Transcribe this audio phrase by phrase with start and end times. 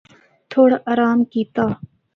[0.49, 1.65] تھوڑا آرام کیتا۔